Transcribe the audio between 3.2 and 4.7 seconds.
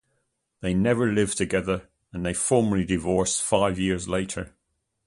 five years later.